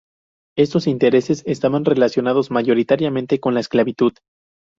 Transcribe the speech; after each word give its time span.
Estos 0.57 0.87
intereses 0.87 1.43
estaban 1.45 1.85
relacionadas 1.85 2.49
mayoritariamente 2.49 3.39
con 3.39 3.53
la 3.53 3.59
esclavitud. 3.59 4.13